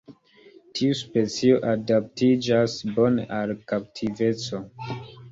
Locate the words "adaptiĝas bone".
1.71-3.25